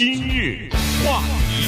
[0.00, 0.70] 今日
[1.04, 1.66] 话题，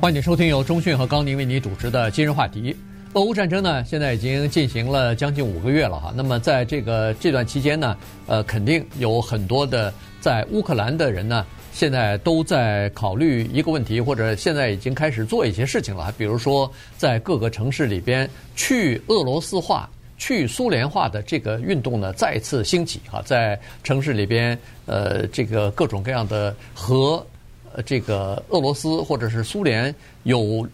[0.00, 2.74] 欢迎收听由中讯和高宁为你主持的今日话题。
[3.12, 6.12] 俄乌战争呢，现在已经进行了将近五个月了哈。
[6.16, 16.12] 那么在这个这段期间呢，呃，肯定有很多的在乌克兰的人呢，现在都在考虑一个问题，或者现在已经开始做一些事情了。
[16.18, 19.88] 比如说，在各个城市里边去俄罗斯化、
[20.18, 23.22] 去苏联化的这个运动呢，再次兴起哈。
[23.24, 27.24] 在城市里边，呃，这个各种各样的和
[27.72, 30.68] 呃这个俄罗斯或者是苏联有。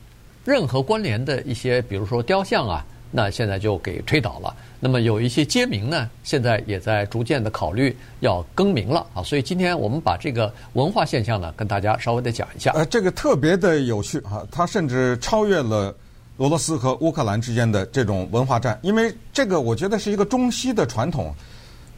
[0.47, 4.55] 任何关联的一些，比如说雕像啊，那现在就给推倒了。
[4.79, 9.23] 那么有一些街名呢，现在也在逐渐的考虑要更名了啊。
[9.23, 12.73] 所以今天我们把这个文化现象呢，跟大家稍微的讲一下。
[12.73, 15.97] 呃，这个特别的有趣哈，它甚至超越了
[16.39, 21.35] 俄罗斯和乌克兰之间的这种文化战，因为这个我觉得是一个中西的传统。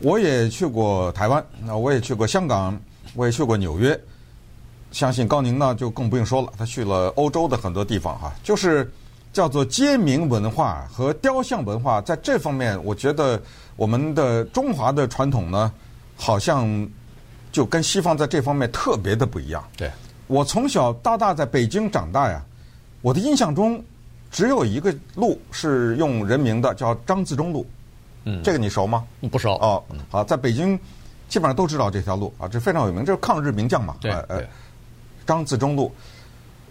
[0.01, 2.79] 我也去过台湾，那我也去过香港，
[3.15, 3.99] 我也去过纽约。
[4.93, 6.53] 相信高宁呢，就更不用说了。
[6.59, 8.91] 他去了欧洲的很多地方哈，就是
[9.33, 13.41] 叫做街名文化和雕像文化，在这方面，我觉得
[13.75, 15.73] 我们的中华的传统呢，
[16.15, 16.87] 好像
[17.51, 19.66] 就跟西方在这方面特别的不一样。
[19.79, 19.91] 对，
[20.27, 22.45] 我从小到大在北京长大呀，
[23.01, 23.82] 我的印象中
[24.37, 27.65] 只有一个路是用人名的，叫张自忠路。
[28.24, 29.02] 嗯，这个你熟吗？
[29.32, 29.54] 不熟。
[29.54, 30.79] 哦，好，在北京
[31.26, 33.96] 基本上都知道这条路啊，这非常有名，这是抗日名将嘛。
[33.98, 34.46] 对对。
[35.26, 35.90] 张自忠路，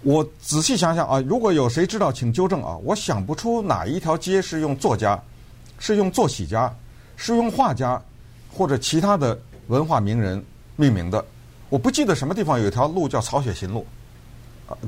[0.03, 2.77] 我仔细想想啊，如果有谁知道，请纠正啊！
[2.83, 5.19] 我想不出哪一条街是用作家、
[5.79, 6.71] 是用作曲家、
[7.15, 7.99] 是用画家
[8.53, 9.35] 或者其他的
[9.69, 11.25] 文化名人命名的。
[11.69, 13.89] 我不记得什么地方有一条路叫曹雪芹路，啊，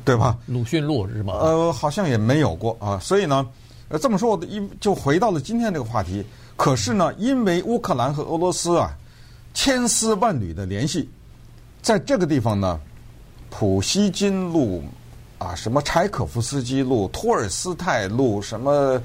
[0.04, 0.38] 对吧？
[0.46, 1.34] 鲁迅路是吗？
[1.40, 3.00] 呃，好像也没有过啊。
[3.00, 3.48] 所以呢，
[3.90, 6.26] 呃，这么说，我一就回到了今天这个话题。
[6.56, 8.96] 可是呢，因为乌克兰和俄罗斯啊，
[9.54, 11.10] 千丝万缕的联系，
[11.82, 12.80] 在这个地方呢。
[13.50, 14.84] 普希金路，
[15.38, 19.02] 啊，什么柴可夫斯基路、托尔斯泰路，什么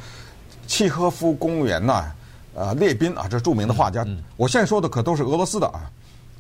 [0.66, 2.12] 契诃夫公园呐，
[2.56, 4.04] 啊，列宾啊，这著名的画家。
[4.36, 5.88] 我现在说的可都是俄罗斯的啊，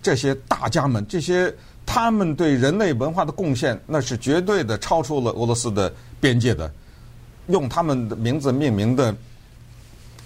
[0.02, 1.54] 这些大家们，这些
[1.94, 6.72] 他们对人类文化的贡献，那是绝对的超出了俄罗斯的边界的。
[7.48, 9.14] 用他们的名字命名的，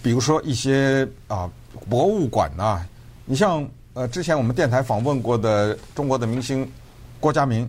[0.00, 1.50] 比如说一些啊
[1.90, 2.86] 博物馆呐，
[3.24, 6.70] 你像呃之前我们电台访问过的中国的明星。
[7.18, 7.68] 郭家明，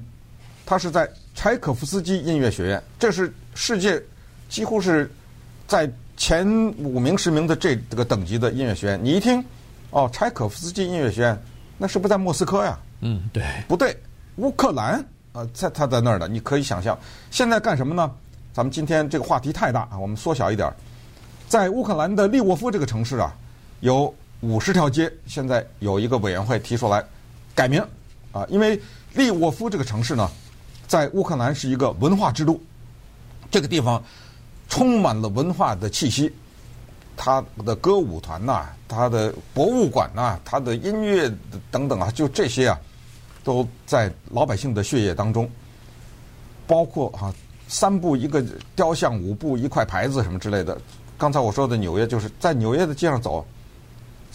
[0.64, 4.00] 他是在柴可夫斯基音乐学院，这是世界
[4.48, 5.12] 几乎是
[5.66, 6.46] 在前
[6.78, 9.00] 五名、十名的这这个等级的音乐学院。
[9.02, 9.44] 你一听，
[9.90, 11.42] 哦，柴可夫斯基音乐学院，
[11.80, 12.78] 那是不是在莫斯科呀？
[13.02, 13.96] 嗯，对，不对，
[14.38, 15.04] 乌克兰
[15.34, 16.98] 啊，在他在那儿的，你可以想象，
[17.32, 18.12] 现在干什么呢？
[18.54, 20.72] 咱们今天这个话题太大啊，我们缩小一点，
[21.48, 23.34] 在乌克兰的利沃夫这个城市啊，
[23.80, 27.04] 有五十条街，现在有一个委员会提出来
[27.56, 27.84] 改名
[28.32, 28.80] 啊，因为。
[29.14, 30.30] 利沃夫这个城市呢，
[30.86, 32.60] 在乌克兰是一个文化之都，
[33.50, 34.04] 这个地方
[34.70, 36.32] 充满了文化的气息，
[37.16, 41.32] 它的歌舞团呐，它的博物馆呐，它的音乐
[41.72, 42.80] 等等啊，就这些啊，
[43.48, 45.50] 都在老百姓的血液当中，
[46.68, 47.34] 包括啊，
[47.70, 48.44] 三步一个
[48.76, 50.78] 雕像，五步一块牌子什么之类的。
[51.18, 53.46] 刚才我说的纽约，就是在纽约的街上走。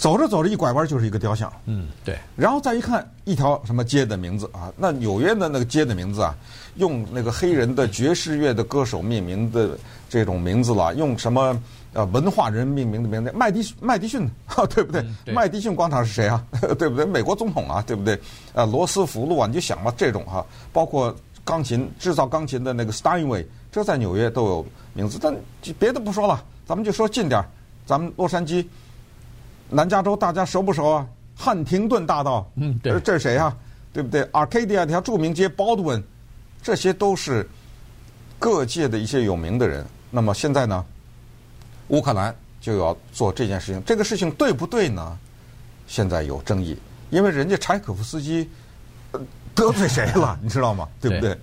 [0.02, 1.52] 走着走着，一拐弯就是一个雕像。
[1.66, 2.18] 嗯，对。
[2.34, 4.68] 然后再一看，一条什么街的名字啊？
[4.76, 6.34] 那纽约的那个街的名字啊，
[6.74, 11.56] 用那个黑人的爵士乐的歌手命名的这种名字了，用什么
[11.92, 13.30] 呃文化人命名的名字？
[13.32, 14.28] 麦迪麦迪逊，
[14.74, 15.02] 对不对？
[15.02, 16.44] 嗯、对麦迪逊广场是谁啊？
[16.76, 17.04] 对不对？
[17.04, 18.18] 美国总统啊，对不对？
[18.54, 21.14] 呃，罗斯福路啊，你就想吧，这种哈、啊，包括
[21.44, 25.16] 钢琴制造钢琴的那个 Steinway，这在纽约都有名字。
[25.22, 25.32] 但
[25.78, 27.46] 别的不说了，咱们就说近点儿，
[27.86, 28.66] 咱们洛杉矶。
[29.72, 31.06] 南加州大家熟不熟啊？
[31.34, 33.56] 汉廷顿大道，嗯，对，这是谁啊？
[33.92, 36.02] 对不对？Arcadia 这条著名街，Baldwin，
[36.62, 37.48] 这些都是
[38.38, 39.84] 各界的一些有名的人。
[40.10, 40.84] 那么现在呢，
[41.88, 45.18] 乌克兰就要做这件事情，这个事情对不对呢？
[45.86, 46.76] 现在有争议，
[47.10, 48.48] 因为人家柴可夫斯基
[49.54, 50.86] 得罪谁了，你知道吗？
[51.00, 51.36] 对不对？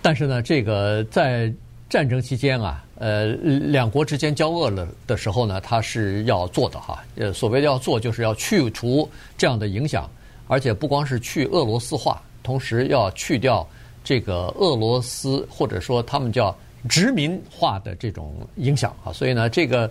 [0.00, 1.52] 但是呢，这个在。
[1.90, 7.02] 战争期间啊，呃，两国之间交恶了的时候呢，他是要做的哈。
[7.16, 9.08] 呃，所谓要做，就是要去除
[9.38, 10.06] 这样的影响，
[10.48, 13.66] 而且不光是去俄罗斯化，同时要去掉
[14.04, 16.54] 这个俄罗斯或者说他们叫
[16.90, 19.10] 殖民化的这种影响啊。
[19.10, 19.90] 所以呢，这个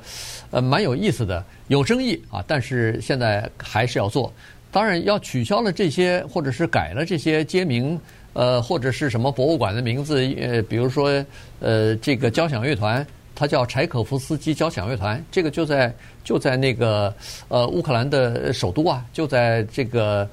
[0.51, 4.31] 呃蛮有意思的，有争议啊，但是现在还是要做。
[4.71, 7.99] 当然，要取消了这些，或者是改了这些街名。
[8.33, 10.21] 呃，或者是什么博物馆的名字？
[10.39, 11.23] 呃，比如说，
[11.59, 13.05] 呃，这个交响乐团，
[13.35, 15.93] 它叫柴可夫斯基交响乐团，这个就在
[16.23, 17.13] 就在那个
[17.47, 20.27] 呃乌克兰的首都啊，就在这个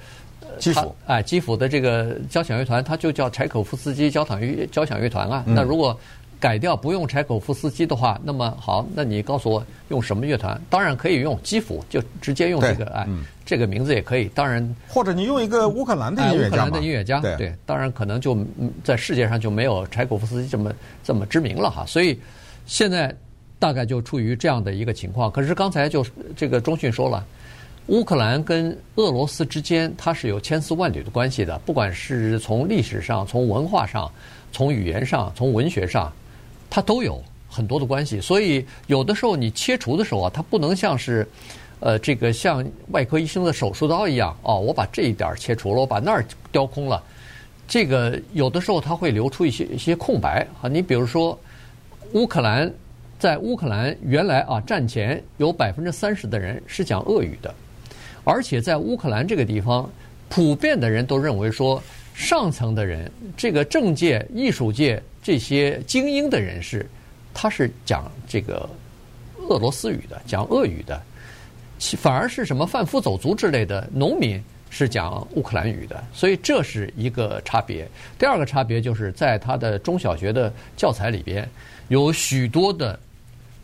[0.58, 5.44] 基辅哎，基辅的这个交响乐团，它就叫柴可夫斯基交响乐交响乐团啊。
[5.46, 5.98] 嗯、那如果
[6.38, 10.61] 改掉不用柴可夫斯基的话，那么好，那你告诉我用什么乐团？
[10.69, 14.29] 当然可以用基辅，就直接用这个哎，嗯、这个名字也可以。
[14.35, 18.37] 当然，或者你用一个乌克兰的音乐家、哎、乌克兰的音乐家，对，对，当然可能就
[18.85, 20.73] 在世界上就没有柴可夫斯基这么
[21.03, 21.87] 这么知名了哈。
[21.87, 22.21] 所以
[22.67, 23.15] 现在
[23.59, 25.31] 大概就处于这样的一个情况。
[25.31, 26.05] 可是刚才就
[26.37, 27.25] 这个中讯说了，
[27.87, 34.11] 乌克兰跟俄罗斯之间它是有千丝万缕的关系的，不管是从历史上、从文化上、
[34.53, 36.12] 从语言上、从文学上。
[36.76, 41.26] 它都有很多的关系，所以有的时候你切除的时候啊，它不能像是，
[41.81, 47.02] 呃，这个像外科医生的手术刀一样哦，我把这一点切除了，我把那儿雕空了，
[47.67, 50.69] 这个有的时候它会留出一些一些空白啊。
[50.69, 51.38] 你比如说，
[52.12, 52.70] 乌克兰
[53.19, 57.55] 在乌克兰原来啊战前有百分之三十的人是讲俄语的，
[58.22, 59.90] 而且在乌克兰这个地方，
[60.29, 61.82] 普遍的人都认为说，
[62.12, 65.02] 上层的人，这个政界、艺术界。
[65.26, 66.88] 这些精英的人士，
[67.34, 68.70] 他是讲这个
[69.49, 71.02] 俄罗斯语的，讲俄语的，
[71.99, 74.40] 反而是什么贩夫走卒之类的农民
[74.70, 77.88] 是讲乌克兰语的，所以这是一个差别。
[78.17, 81.49] 第二个差别就是在他的中小学的教材里边，
[81.88, 82.96] 有许多的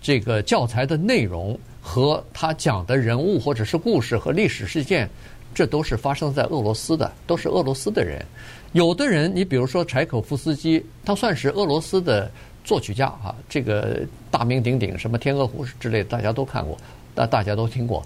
[0.01, 5.09] 这个教材的内容和他讲的人物或者是故事和历史事件，
[5.55, 8.25] 这都是发生在俄罗斯的，都是俄罗斯的人。
[8.73, 12.31] 有的人，你比如说柴可夫斯基，他算是俄罗斯的
[12.65, 14.01] 作曲家啊，这个
[14.31, 16.75] 大名鼎鼎，什么《天鹅湖》之类，大家都看过，
[17.15, 18.03] 大大家都听过。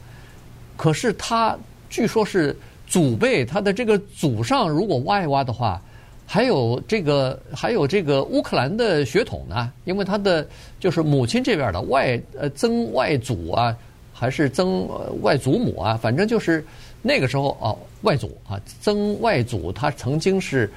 [0.77, 1.57] 可是他
[1.89, 5.81] 据说是祖辈，他的这个祖上如果挖一挖的话，
[6.27, 10.45] 还有这个还有这个乌克兰的血统呢，因为他的
[10.81, 13.77] 就是母亲这边的外呃曾外祖啊，
[14.13, 14.89] 还是曾
[15.23, 16.67] 外祖母啊，反正就是。
[17.07, 17.71] 那个时候啊，
[18.03, 20.69] 外祖啊，曾外祖他曾经是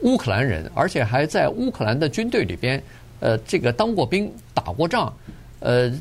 [0.00, 2.82] 乌克兰人，而且还在乌克兰的军队里边，
[3.20, 5.12] 呃，这个当过兵、打过仗，
[5.60, 5.92] 呃，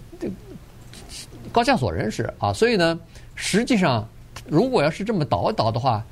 [1.51, 2.97] 高加索人士啊，所以呢，
[3.35, 4.07] 实际上
[4.47, 6.03] 如果要是这么倒一倒的话。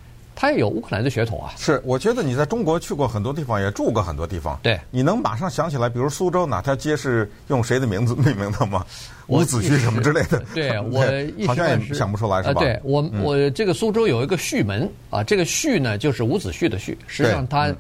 [0.42, 1.54] 他也有乌克兰的血统啊！
[1.56, 4.60] 是，我觉得你在中国去过很多地方，也住过很多地方。
[4.64, 8.84] 对，你能马上想起来，比如苏州哪条街是用谁的名字 命名的吗？
[9.28, 10.44] 伍子胥什么之类的。
[10.52, 11.06] 对， 我
[11.46, 12.60] 好像也想不出来，是吧？
[12.60, 17.72] 对我，我这个苏州有一个胥门啊，这个胥呢就是伍子胥的胥，实际上他。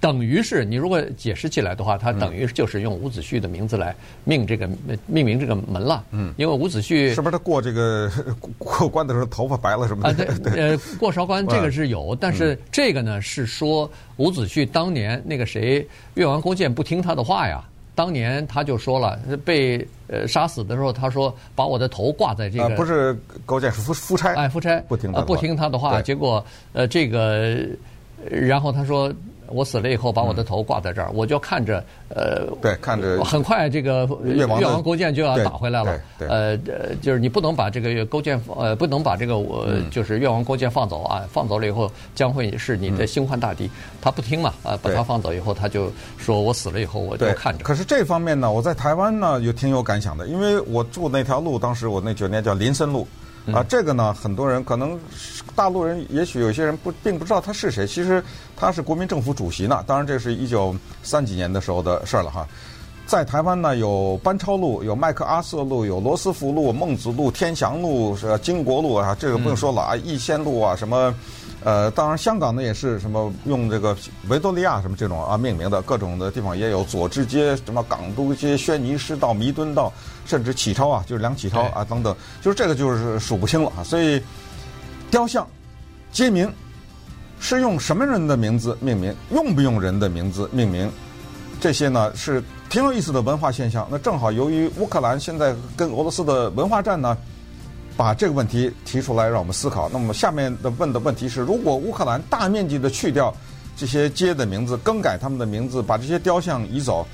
[0.00, 3.94] 等于是你如果解释起来的话，他等于就是用伍子胥的名字来
[4.24, 4.66] 命这个
[5.06, 6.02] 命名这个门了。
[6.10, 8.10] 嗯，因为伍子胥是不是他过这个
[8.56, 10.24] 过关的时候头发白了什么的？
[10.24, 17.62] 啊，对， 呃，过韶关这个是有，但是这个呢是说伍子胥当年那个谁越王勾践不听他的话呀，
[17.94, 23.14] 当年他就说了被呃杀死的时候，他说把我的头挂在这个不是
[23.44, 26.42] 勾践是夫夫差，哎，夫差不听他不听他的话，结果
[26.72, 27.54] 呃这个
[28.30, 29.12] 然后他说。
[29.50, 36.00] 我死了以后，把我的头挂在这儿，嗯、我就看着，呃，对，看着很快这个越王勾践就要打回来了。
[36.18, 36.56] 呃，
[37.02, 41.24] 就是你不能把这个勾践，呃，不能把这个我、嗯、就是越王勾践放走啊！
[41.32, 43.66] 放走了以后，将会是你的新患大敌。
[43.66, 43.70] 嗯、
[44.00, 47.64] 他不听嘛，啊，把他放走以后，他就说我死了以后，我就看着。
[47.64, 53.06] 可是这方面呢，我在台湾呢，有挺有感想的，因为我住那条路，当时我那酒店叫林森路。
[53.52, 54.98] 啊，这个呢，很多人可能
[55.56, 57.86] 大陆人，也许有些人不并不知道他是谁。
[57.86, 58.22] 其实
[58.56, 59.82] 他是国民政府主席呢。
[59.86, 62.46] 当然，这是一九三几年的时候的事儿了哈。
[63.06, 71.12] 在台湾呢，有班超路，有麦克阿瑟路，有罗斯福路、孟子路、天祥路、是经国路啊，这个不用说了啊，逸仙路啊，什么。
[71.62, 73.94] 呃，当然，香港呢也是什么用这个
[74.28, 79.92] 维多利亚什么这种啊命名的，各种的地方也有佐治街、什么港都街、轩尼诗道、弥敦道，
[80.24, 83.84] 甚至启超啊，就是梁启超啊等等，就是这个就是数不清了啊。
[83.84, 84.22] 所以，
[85.10, 85.46] 雕像
[86.10, 86.50] 街名
[87.38, 90.90] 是用什么人的名字命名，用不用人的名字命名，
[91.60, 93.86] 这些呢是挺有意思的文化现象。
[93.90, 97.14] 那正好由于乌克兰现在跟俄罗斯的文化战呢。
[98.00, 99.86] 把这个问题提出来，让我们思考。
[99.92, 103.30] 那么下面的问的问题是：如果乌克兰大面积的去掉
[103.76, 107.06] 这些街的名字，更改他们的名字，把这些雕像移走，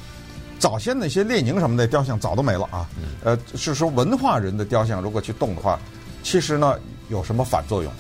[0.60, 2.88] 早先那些列宁什么的雕像早都没了啊。
[3.24, 5.76] 呃，是说文化人的雕像如果去动的话，
[6.22, 6.78] 其实呢
[7.08, 7.92] 有什么反作用？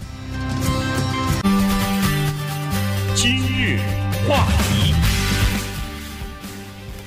[3.16, 3.80] 今日
[4.28, 4.65] 话题。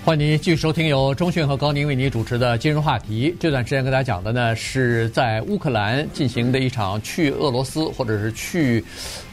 [0.09, 3.31] 欢迎您继续收听由中讯和高宁为您主持的今日话题。
[3.39, 8.83] 这段时间跟大家讲的呢，是在乌克兰进行的一场去俄罗斯或者是去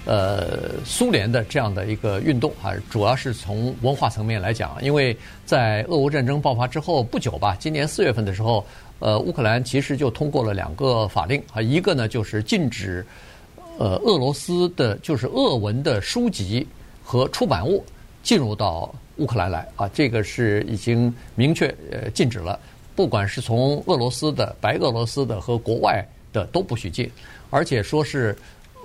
[0.04, 5.16] 呃苏联的这样的一个运动啊，主要是从文化层面来讲，因为
[5.47, 8.62] 在俄乌战争爆发之后不久吧，今年四月份的时候，
[8.99, 13.02] 呃，乌克兰其实就通过了两个法令啊，一个呢就是禁止
[13.78, 16.66] 呃俄罗斯的，就是俄文的书籍
[17.02, 17.83] 和出版物
[18.26, 22.59] 进入到乌克兰来啊，这个是已经明确呃禁止了，
[22.97, 27.09] 不管是从俄罗斯的、白俄罗斯的和国外的都不许进，
[27.49, 28.37] 而且说是。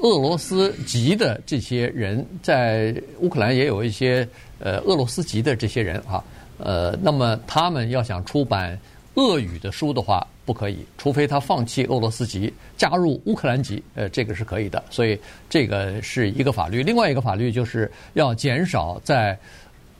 [0.03, 6.23] 俄罗斯籍的这些人在乌克兰也有一些呃俄罗斯籍的这些人啊，
[6.57, 8.75] 呃，那么他们要想出版
[9.13, 14.83] 俄语的书的话，不可以，除非他放弃俄罗斯籍，加入乌克兰籍，呃，这个是可以的。
[14.89, 15.17] 所以
[15.49, 16.83] 这个是一个法律。
[16.83, 19.37] 另外一个法律就是要减少在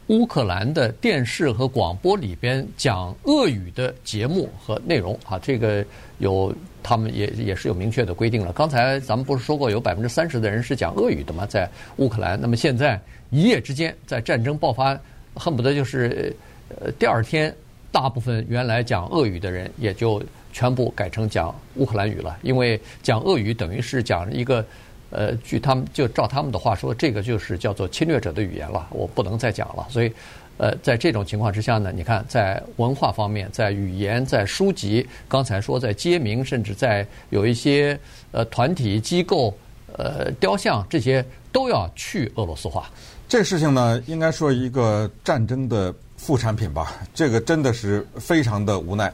[0.08, 5.86] 乌克兰的电视和广播里边讲俄语的节目和内容啊，这个
[6.18, 6.54] 有。
[6.84, 8.52] 他们也也是有明确的规定了。
[8.54, 11.46] 刚才咱们不是说过有百分之三十的人是讲俄语的吗？
[11.46, 15.00] 在乌克兰，那么现在一夜之间，在战争爆发，
[15.36, 16.36] 恨不得就是
[16.70, 17.56] 呃第二天，
[17.92, 20.20] 大部分原来讲俄语的人也就
[20.52, 22.38] 全部改成讲乌克兰语了。
[22.42, 24.66] 因为讲俄语等于是讲一个
[25.10, 29.86] 呃，据他们就照他们的话说，这个就是叫做侵略者的语言了，我不能再讲了。
[29.90, 30.12] 所以。
[30.58, 38.00] 呃，在这种情况之下呢，你看，在文化方面，在语言，在书籍，刚才说在街名，甚至在有一些
[38.32, 39.58] 呃团体机构、
[39.98, 42.88] 呃雕像这些都要去俄罗斯化。
[43.28, 46.94] 这事情呢，应该说一个战争的副产品吧。
[47.12, 49.12] 这个真的是非常的无奈。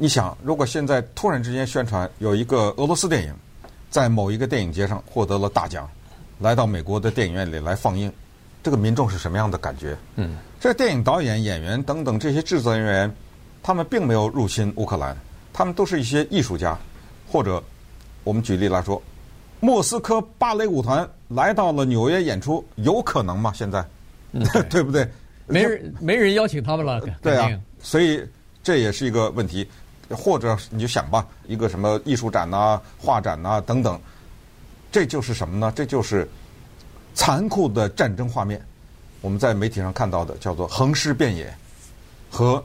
[0.00, 3.34] 你想，如果现在突然之间宣传有一个俄罗斯电影
[3.90, 5.90] 在某一个电影节上获得了大奖，
[6.38, 8.10] 来到美国的电影院里来放映。
[8.62, 9.96] 这个民众是什么样的感觉？
[10.14, 13.12] 嗯，这电影导演、演员等等这些制作人员，
[13.60, 15.16] 他们并没有入侵乌克兰，
[15.52, 16.78] 他们都是一些艺术家，
[17.26, 17.60] 或者
[18.22, 19.02] 我们举例来说，
[19.58, 23.52] 莫斯科芭蕾舞团来到了纽约演出，有可能吗？
[23.52, 23.84] 现在，
[24.30, 25.08] 嗯、对， 对不对？
[25.46, 27.50] 没人没人邀请他们了，对啊，
[27.80, 28.22] 所以
[28.62, 29.66] 这也是一个问题。
[30.10, 34.00] 或者你就想吧，一个什么艺术展呐、画展呐、等等，
[34.90, 35.72] 这就是什么呢？
[35.74, 36.28] 这就是。
[37.14, 38.64] 残酷的战争画面，
[39.20, 41.52] 我们在媒体上看到的叫做横尸遍野，
[42.30, 42.64] 和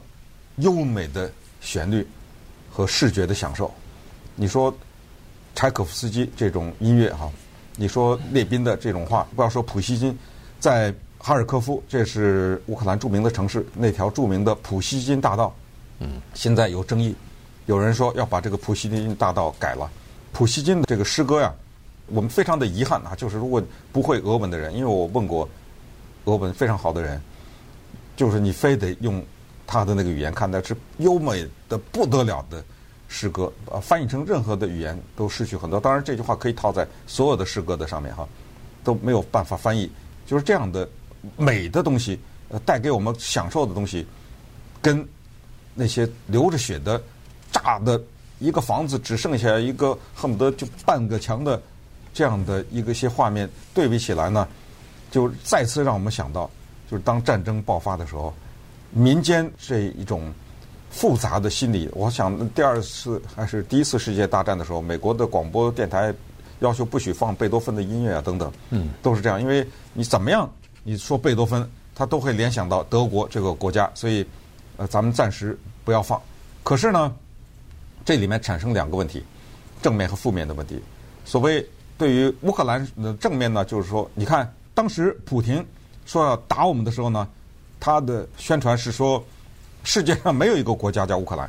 [0.58, 1.28] 优美的
[1.60, 2.06] 旋律
[2.70, 3.68] 和视觉的享受。
[4.36, 4.72] 你说
[5.56, 7.28] 柴可夫斯基这种音乐哈，
[7.74, 10.16] 你说列宾的这种画，不要说普希金，
[10.60, 15.52] 在哈尔科夫，这是乌克兰著名的城市，那条著名的普希金大道，
[15.98, 17.12] 嗯，现在有争议，
[17.66, 19.90] 有人说要把这个普希金大道改了。
[20.32, 21.52] 普希金的这个诗歌呀。
[22.08, 25.48] 我们非常的遗憾啊，就是如果不会俄文的人，因为我问过
[26.26, 27.18] 俄文非常好的人，
[28.14, 29.24] 就是你非得用
[29.66, 32.62] 他的那个语言看，那是优美的不得了的
[33.08, 35.80] 诗歌啊，翻译成任何的语言都失去很多。
[35.80, 38.28] 当然，这句话可以套在所有的诗歌的上面哈，
[38.84, 39.90] 都没有办法翻译。
[40.26, 40.86] 就是这样的
[41.38, 44.06] 美的东西，呃，带给我们享受的东西，
[44.82, 45.08] 跟
[45.74, 47.02] 那些流着血的
[47.54, 47.98] 炸的
[48.38, 51.58] 一个房子只剩下一个恨不得就半个墙的。
[52.12, 54.46] 这样的一个些画面对比起来呢，
[55.10, 56.48] 就再次让我们想到，
[56.88, 58.32] 就是当战争爆发的时候，
[58.92, 60.32] 民间这一种
[60.92, 61.90] 复杂的心理。
[61.92, 66.14] 我想第二次还是第一次世界大战的时候，美国的广播电台
[66.60, 69.40] 要求不许放贝多芬的音乐啊，等等，嗯，都是这样。
[69.40, 70.48] 因为你怎么样，
[70.84, 74.24] 你说贝多芬，他都会联想到德国这个国家，所以
[74.76, 76.22] 呃，咱们暂时不要放。
[76.62, 77.12] 可是呢，
[78.04, 79.24] 这里面产生两个问题，
[79.80, 80.80] 正面和负面的问题。
[81.24, 85.64] 所谓对于乌克兰的正面呢，就是说，你看当时普廷
[86.04, 87.26] 说要打我们的时候呢，
[87.80, 89.24] 他的宣传是说
[89.84, 91.48] 世界上没有一个国家叫乌克兰，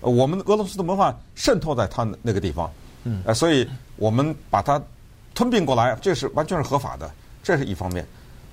[0.00, 2.70] 我们俄罗斯的文化渗透在他那个地方，
[3.04, 4.82] 嗯，所以我们把它
[5.34, 7.10] 吞并过来，这是完全是合法的，
[7.42, 8.06] 这是一方面。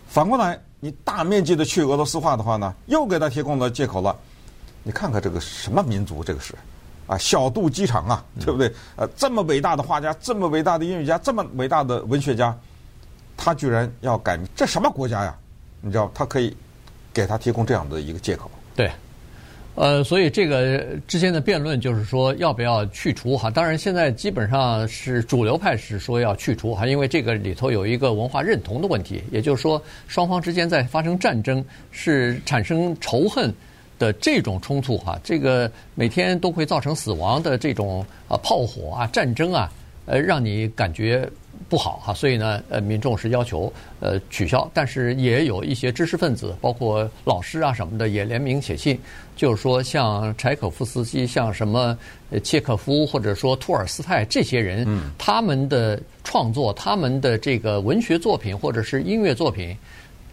[0.08, 4.18] 反过来，你大面积的去俄罗斯化的话呢，又给他提供了借口了。
[4.84, 6.54] 你看看这个什么民族，这个是。
[7.08, 8.72] 啊，小肚鸡肠啊，对不对？
[8.96, 12.58] 呃，这么伟大的画家，这么伟大的音乐家，这么伟大的文学家，
[13.36, 15.36] 他居然要改名，这什么国家呀？
[15.82, 16.56] 你知道，他可以
[17.12, 18.50] 给他提供这样的一个借口。
[18.76, 18.90] 对，
[19.76, 23.50] 呃，所以这个之间的辩论就是说，要不要去除哈？
[23.50, 33.54] 当然，现在基本上是主流派是说要去除哈，因为这个里头有一个文化认同的问题，也就是说，双方之间在发生战争是产生仇恨。
[34.02, 39.72] 的这种冲突哈，这个每天都会造成死亡的这种啊炮火啊战争啊，
[40.08, 41.30] 呃，让你感觉
[41.70, 49.00] 不好哈，所以呢，呃，民众是要求呃取消，但是也有一些知识分子，包括老师啊什么的，也联名写信，
[49.36, 51.96] 就是说像柴可夫斯基、像什么
[52.44, 59.78] 契诃夫或者说托尔斯泰这些人，嗯，他们的创作、他们的这个文学作品或者是音乐作品，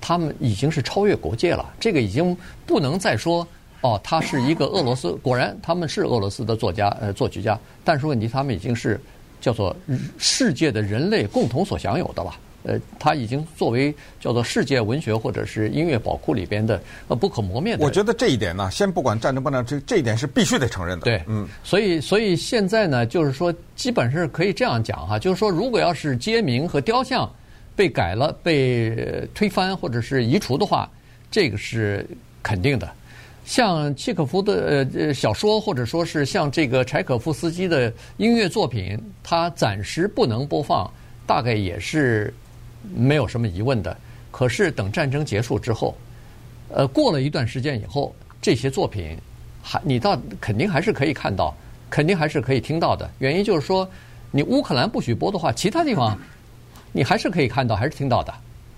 [0.01, 2.35] 他们已经是超越国界了，这个已经
[2.65, 3.47] 不能再说。
[3.81, 7.59] 哦，他是一个俄罗斯，果然他们是俄罗斯的作家，呃，作曲家。
[7.85, 9.01] 但是问题，他们已经是
[9.41, 9.75] 叫做
[10.19, 12.35] 世界的人类共同所享有的了。
[12.65, 17.85] 呃，他已经作为叫做世界文学或者是音乐宝库里边的呃不可磨灭的。
[17.85, 21.05] 我觉得这一点呢，先不管战争不战争，这这一点是必须得承认的。
[21.05, 27.31] 对，嗯，所以所以现在呢，就是说，基本是可以这样讲哈，就是说，如果要是街名和雕像
[27.77, 30.91] 被改了、被推翻或者是移除的话，
[31.31, 32.05] 这个是
[32.43, 32.91] 肯定的。
[33.49, 40.89] 像契诃夫的呃小说，或者说是像这个柴可夫斯基的音乐作品，它暂时不能播放，
[41.27, 42.33] 大概也是。
[42.95, 43.95] 没有什么疑问的。
[44.31, 45.97] 可是等战争结束之后，
[46.69, 49.19] 呃，过了一段时间以后，这些作品
[49.61, 51.53] 还你到肯定还是可以看到，
[51.91, 53.11] 肯定还是可以听到的。
[53.19, 53.87] 原因就是说，
[54.31, 56.17] 你乌克兰不许播的话，其他地方
[56.93, 58.33] 你还是可以看到，还是听到的。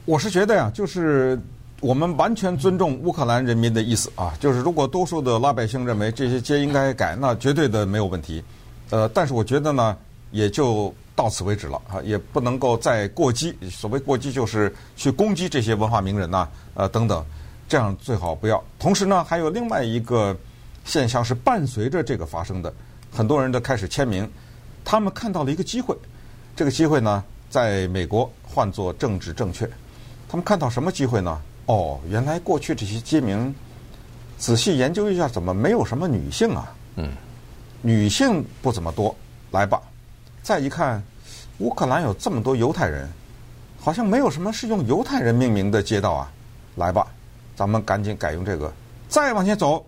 [0.07, 1.39] 我是觉得呀，就是
[1.81, 4.33] 我们完全尊重乌克兰人民的意思啊。
[4.39, 8.43] 就是如果多数的老百姓认为这些街应该改，那绝对的没有问题。
[8.91, 9.97] 呃，但是我觉得呢，
[10.31, 10.95] 也就。
[11.17, 13.55] 到此为止了啊，也不能够再过激。
[13.71, 17.23] 所谓过激，就是去攻击这些文化名人呐，呃等等，
[17.69, 18.65] 这样最好不要。
[18.79, 20.35] 同时呢，还有另外一个
[20.87, 22.73] 现象是伴随着这个发生的，
[23.13, 24.27] 很多人都开始签名，
[24.83, 25.95] 他们看到了一个机会。
[26.57, 29.69] 这个机会呢，在美国唤作政治正确。
[30.27, 31.39] 他们看到什么机会呢？
[31.71, 33.55] 哦，原来过去这些街名，
[34.39, 36.75] 仔细研究一下，怎么没有什么女性啊？
[36.97, 37.13] 嗯，
[37.81, 39.15] 女性不怎么多。
[39.53, 39.81] 来吧，
[40.43, 41.01] 再一看。
[41.59, 43.09] 乌克兰有这么多犹太人，
[43.79, 46.33] 好像没有什么是用犹太人命名的街道啊。
[46.75, 47.07] 来吧，
[47.55, 48.73] 咱们赶紧改用这个。
[49.09, 49.87] 再往前走，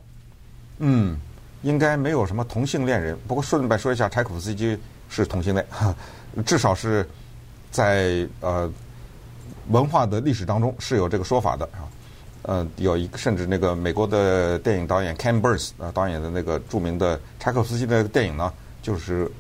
[0.79, 1.19] 嗯，
[1.63, 3.19] 应该没有什么同性恋人。
[3.27, 5.67] 不过顺便说一下，柴可夫斯基是同性恋，
[6.47, 7.09] 至少是
[7.73, 8.71] 在呃
[9.69, 11.89] 文化的历史当中是有这个说法的啊。
[12.43, 19.31] 呃，有一个甚至那个美国的电影导演 Ken Burns 啊导演的那个著名的柴可夫斯基的电影呢，就是。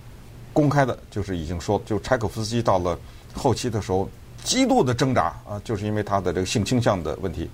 [0.55, 2.99] 公开的，就是已经说，就柴可夫斯基到了
[3.33, 4.07] 后期的时候，
[4.45, 7.49] 极度的挣扎啊，就是因为他的这个性倾向的问题。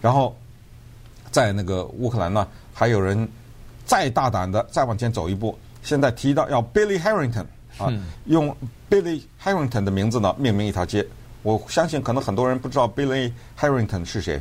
[0.00, 0.32] 然后
[1.32, 3.28] 在那个乌克兰呢，还有人
[3.84, 7.44] 再大胆的再往前走一步，现在提到要 Billy Harrington
[7.76, 7.92] 啊，
[8.26, 8.56] 用
[8.88, 11.04] Billy Harrington 的名字呢命名一条街。
[11.44, 14.40] 我相信可能很多人不知道 Billy Harrington 是谁，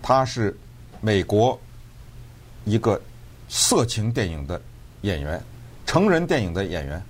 [0.00, 0.56] 他是
[1.00, 1.60] 美国
[2.64, 2.98] 一个
[3.48, 4.62] 色情电影的
[5.00, 5.42] 演员，
[5.84, 7.02] 成人电影的演员。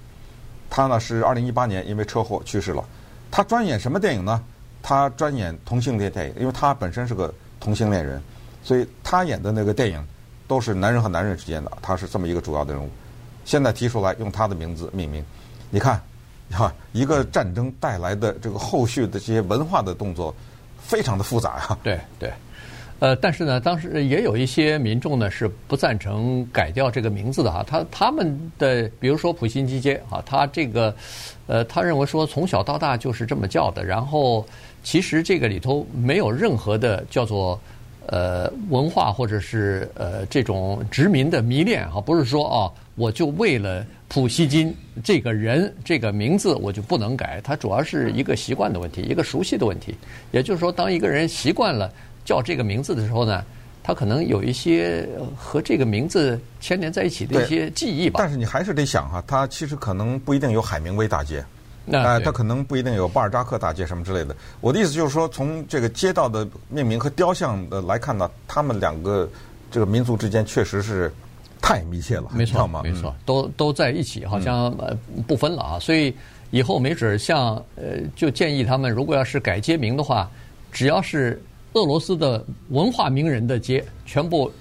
[0.71, 2.83] 他呢是二零一八年因为车祸去世了。
[3.31, 4.43] 他专演什么电影呢？
[4.83, 8.23] 他专演同性恋电影，因为他本身是个同性恋人，
[8.65, 10.03] 所以他演的那个电影
[10.49, 11.71] 都是男人和男人之间的。
[11.83, 12.89] 他是这么一个主要的人物。
[13.45, 15.23] 现在提出来用他的名字命名，
[15.69, 16.03] 你看，
[16.53, 20.35] 哈，一个战争带来的这个后续的这些文化的动作，
[20.79, 21.79] 非常的复杂啊。
[21.83, 22.31] 对对。
[22.99, 27.65] 呃，但是呢，当时也有一些民众呢是不赞成改掉这个名字的哈。
[27.67, 30.95] 他他们的，比如说普辛基街啊，他这个，
[31.49, 33.85] 呃，他认为说从小到大就是这么叫的。
[33.85, 34.47] 然后
[34.85, 37.59] 其实这个里头没有任何的叫做
[38.07, 47.41] 呃文化或者是呃这种殖民的迷恋哈，不是说啊我就为了普希金这个人这个名字我就不能改。
[47.43, 49.95] 它主要是一个习惯的问题，一个熟悉的问题。
[50.31, 51.93] 也就是说，当一个人习惯了。
[52.25, 53.45] 叫这个名字的时候呢，
[53.83, 58.21] 他可能有一些和这个名字牵连在一起的一些记忆吧。
[58.23, 61.45] 但是你还是得想哈，他其实可能不一定有海明威大街，
[61.85, 64.37] 那，他可能不一定有巴尔扎克大街什么之类的。
[64.61, 69.29] 我的意思就是说，从这个街道的命名和雕像的来看呢，他们两个
[69.69, 71.13] 这个民族之间确实是
[71.63, 74.95] 太密切了，没错嘛，没错，都都在一起，好像呃
[75.27, 75.79] 不分了啊。
[75.79, 76.15] 所以
[76.51, 80.31] 以后没准像呃，就建议他们，如果要是改街名的话，
[80.71, 81.41] 只要是。
[81.75, 84.53] 俄罗斯的文化名人的街全部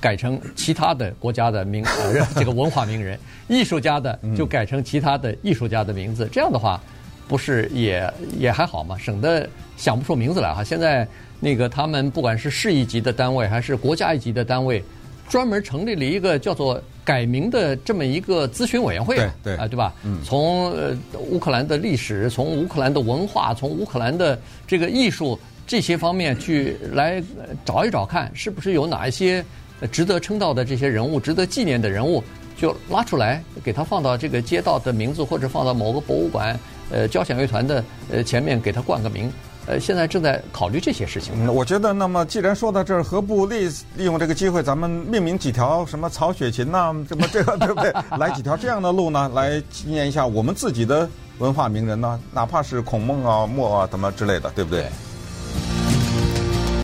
[0.00, 6.26] 改成其他的国家的名，呃， 这个文化名人，艺术家的就改成其他的艺术家的名字。
[6.32, 6.80] 这样的话，
[7.28, 8.96] 不是也也还好吗？
[8.96, 10.64] 省得想不出名字来哈。
[10.64, 11.06] 现在
[11.38, 14.82] 那个他们不管是市一级的单位还是国家一级的单位，
[15.28, 19.92] 专门成立了一个叫做改名的这么一个咨询委员会，对对啊，对吧？
[20.04, 20.96] 嗯从呃
[21.30, 25.38] 乌克兰的历史，从乌克兰的文化，从乌克兰的这个艺术。
[25.66, 27.24] 这些方面去来
[27.64, 29.42] 找一找看，是不是有哪一些
[29.90, 32.22] 值得称道的这些人物、值得纪念的人物，
[32.54, 36.54] 就拉出来给他放到这个街道的名字，或者放到某个博物馆、
[36.90, 37.82] 呃交响乐团的
[38.12, 39.32] 呃前面给他冠个名。
[39.66, 41.32] 呃，现在正在考虑这些事情。
[41.36, 47.92] 嗯，我觉得，那么既然说到这儿，何不利利用这个机会，咱们命名几条什么曹雪芹呐、啊，什么这个 对不对？
[48.18, 49.30] 来几条这样的路呢？
[49.34, 52.20] 来纪念一下我们自己的文化名人呢？
[52.32, 54.82] 哪怕是孔孟啊、墨啊，什么之类的，对不对？
[54.82, 54.90] 对